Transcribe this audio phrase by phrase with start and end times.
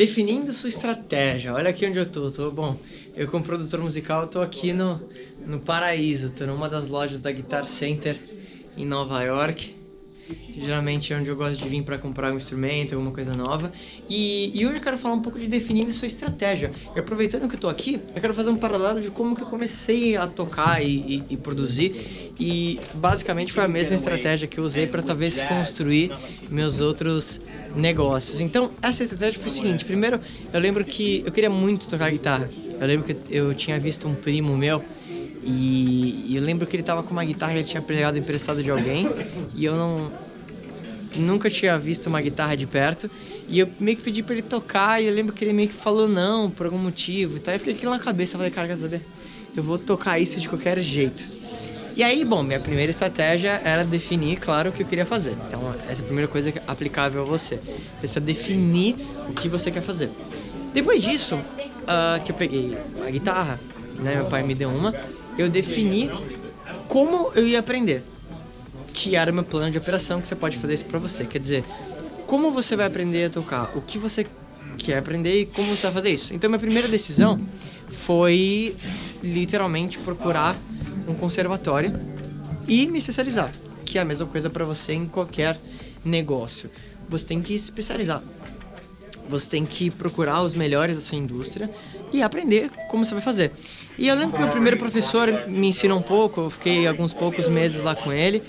[0.00, 1.52] Definindo sua estratégia.
[1.52, 2.30] Olha aqui onde eu tô.
[2.30, 2.74] tô bom,
[3.14, 4.98] eu como produtor musical tô aqui no,
[5.46, 6.30] no paraíso.
[6.30, 8.18] Tô numa das lojas da Guitar Center
[8.78, 9.74] em Nova York.
[10.56, 13.70] Geralmente é onde eu gosto de vir para comprar um instrumento, alguma coisa nova.
[14.08, 16.72] E, e, hoje eu quero falar um pouco de definindo sua estratégia.
[16.96, 19.46] E aproveitando que eu tô aqui, eu quero fazer um paralelo de como que eu
[19.48, 22.32] comecei a tocar e, e, e produzir.
[22.40, 26.10] E basicamente foi a mesma estratégia que eu usei para talvez construir
[26.50, 27.38] meus outros
[27.74, 28.40] negócios.
[28.40, 30.20] Então, essa estratégia foi o seguinte: primeiro,
[30.52, 32.50] eu lembro que eu queria muito tocar guitarra.
[32.80, 34.82] Eu lembro que eu tinha visto um primo meu
[35.42, 38.62] e, e eu lembro que ele tava com uma guitarra que ele tinha pegado emprestado
[38.62, 39.06] de alguém
[39.54, 40.12] e eu não
[41.14, 43.10] nunca tinha visto uma guitarra de perto
[43.48, 45.74] e eu meio que pedi para ele tocar e eu lembro que ele meio que
[45.74, 47.54] falou não por algum motivo e tal.
[47.54, 49.02] Eu fiquei aquilo na cabeça, eu falei, cara, quer saber?
[49.54, 51.22] Eu vou tocar isso de qualquer jeito.
[52.00, 55.36] E aí, bom, minha primeira estratégia era definir, claro, o que eu queria fazer.
[55.46, 57.56] Então, essa é a primeira coisa aplicável a você.
[57.56, 58.96] Você precisa definir
[59.28, 60.10] o que você quer fazer.
[60.72, 62.74] Depois disso, uh, que eu peguei
[63.06, 63.60] a guitarra,
[63.98, 64.94] né, meu pai me deu uma,
[65.36, 66.10] eu defini
[66.88, 68.02] como eu ia aprender,
[68.94, 71.26] que era o meu plano de operação, que você pode fazer isso para você.
[71.26, 71.64] Quer dizer,
[72.26, 74.26] como você vai aprender a tocar, o que você
[74.78, 76.32] quer aprender e como você vai fazer isso.
[76.32, 77.38] Então, minha primeira decisão
[77.90, 78.74] foi
[79.22, 80.56] literalmente procurar
[81.06, 81.92] um conservatório
[82.66, 83.50] e me especializar,
[83.84, 85.58] que é a mesma coisa para você em qualquer
[86.04, 86.70] negócio.
[87.08, 88.22] Você tem que se especializar.
[89.28, 91.70] Você tem que procurar os melhores da sua indústria
[92.12, 93.52] e aprender como você vai fazer.
[93.96, 97.48] E eu lembro que meu primeiro professor me ensinou um pouco, eu fiquei alguns poucos
[97.48, 98.42] meses lá com ele.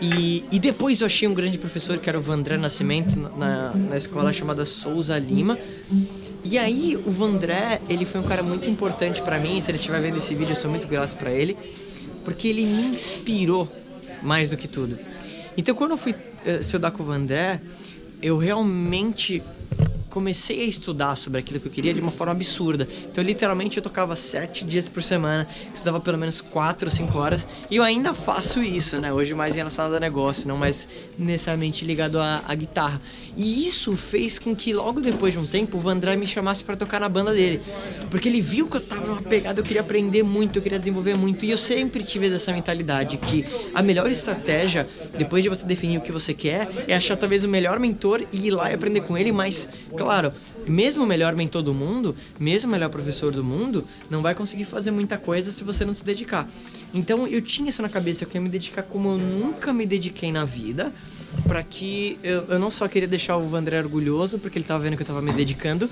[0.00, 3.96] E, e depois eu achei um grande professor que era o Vandré Nascimento na, na
[3.96, 5.58] escola chamada Souza Lima.
[6.44, 10.00] E aí o Vandré, ele foi um cara muito importante para mim, se ele estiver
[10.00, 11.56] vendo esse vídeo eu sou muito grato para ele,
[12.24, 13.70] porque ele me inspirou
[14.22, 14.98] mais do que tudo.
[15.56, 17.60] Então quando eu fui uh, estudar com o Vandré,
[18.22, 19.42] eu realmente
[20.18, 22.88] comecei a estudar sobre aquilo que eu queria de uma forma absurda.
[23.04, 27.46] Então, literalmente, eu tocava sete dias por semana, estudava pelo menos quatro ou cinco horas,
[27.70, 29.12] e eu ainda faço isso, né?
[29.12, 33.00] Hoje mais relacionado a negócio, não mais necessariamente ligado à, à guitarra.
[33.36, 36.74] E isso fez com que logo depois de um tempo o Vandré me chamasse para
[36.74, 37.60] tocar na banda dele,
[38.10, 41.16] porque ele viu que eu tava numa pegada, eu queria aprender muito, eu queria desenvolver
[41.16, 45.98] muito, e eu sempre tive essa mentalidade que a melhor estratégia, depois de você definir
[45.98, 49.02] o que você quer, é achar talvez o melhor mentor e ir lá e aprender
[49.02, 50.07] com ele, mas Claro,
[50.66, 54.64] mesmo o melhor mentor do mundo, mesmo o melhor professor do mundo, não vai conseguir
[54.64, 56.48] fazer muita coisa se você não se dedicar.
[56.92, 60.32] Então eu tinha isso na cabeça, eu queria me dedicar como eu nunca me dediquei
[60.32, 60.92] na vida,
[61.46, 64.96] para que eu, eu, não só queria deixar o Vandré orgulhoso, porque ele tava vendo
[64.96, 65.88] que eu tava me dedicando,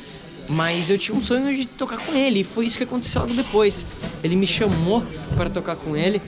[0.49, 3.35] mas eu tinha um sonho de tocar com ele, e foi isso que aconteceu logo
[3.35, 3.85] depois.
[4.23, 5.03] Ele me chamou
[5.37, 6.23] para tocar com ele,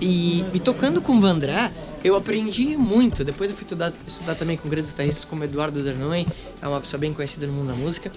[0.00, 1.70] e, e tocando com o Vandré,
[2.04, 3.24] eu aprendi muito.
[3.24, 6.26] Depois eu fui estudar, estudar também com grandes guitarristas como Eduardo Dernoy,
[6.60, 8.10] é uma pessoa bem conhecida no mundo da música.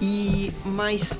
[0.00, 1.18] E mas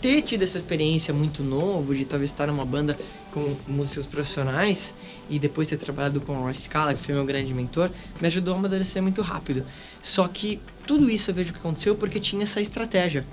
[0.00, 2.98] ter tido essa experiência muito novo de talvez estar numa banda
[3.32, 4.94] com músicos profissionais
[5.30, 8.54] e depois ter trabalhado com o Roy Scala, que foi meu grande mentor, me ajudou
[8.54, 9.64] a amadurecer muito rápido.
[10.02, 13.24] Só que tudo isso eu vejo que aconteceu porque tinha essa estratégia.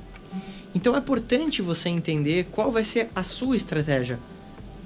[0.73, 4.19] Então é importante você entender qual vai ser a sua estratégia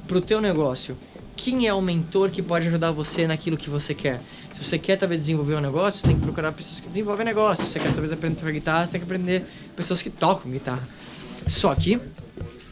[0.08, 0.98] para o teu negócio
[1.44, 4.22] quem é o mentor que pode ajudar você naquilo que você quer.
[4.54, 7.66] Se você quer talvez desenvolver um negócio, você tem que procurar pessoas que desenvolvem negócio.
[7.66, 9.46] Se você quer talvez aprender a tocar guitarra, você tem que aprender
[9.76, 10.88] pessoas que tocam guitarra.
[11.46, 12.00] Só que,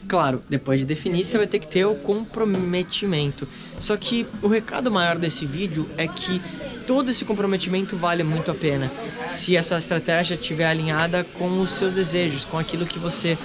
[0.08, 3.46] claro, depois de definir, você vai ter que ter o comprometimento.
[3.78, 6.40] Só que o recado maior desse vídeo é que
[6.86, 8.90] todo esse comprometimento vale muito a pena
[9.28, 13.36] se essa estratégia estiver alinhada com os seus desejos, com aquilo que você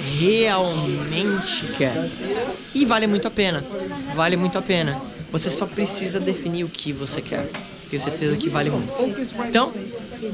[0.00, 2.10] realmente quer.
[2.74, 3.64] E vale muito a pena.
[4.14, 5.00] Vale muito a pena.
[5.30, 7.50] Você só precisa definir o que você quer.
[7.88, 8.92] Tenho certeza que vale muito.
[9.48, 9.72] Então,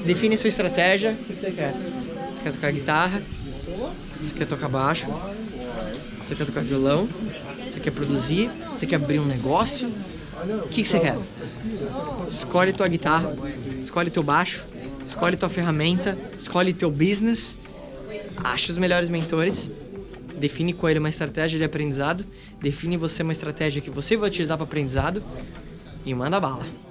[0.04, 1.18] define sua estratégia.
[1.26, 3.22] Você quer tocar guitarra?
[4.20, 5.06] Você quer tocar baixo?
[6.22, 7.08] Você quer tocar violão?
[7.70, 8.50] Você quer produzir?
[8.72, 9.92] Você quer abrir um negócio?
[10.64, 11.18] O que, que você quer?
[12.30, 13.34] Escolhe tua guitarra,
[13.82, 14.64] escolhe teu baixo,
[15.06, 17.58] escolhe tua ferramenta, escolhe teu business
[18.44, 19.70] acha os melhores mentores,
[20.38, 22.24] define com ele uma estratégia de aprendizado,
[22.60, 25.22] define você uma estratégia que você vai utilizar para aprendizado
[26.04, 26.89] e manda bala.